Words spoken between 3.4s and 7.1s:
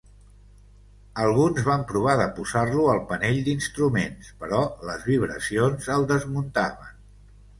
d'instruments, però les vibracions el desmuntaven.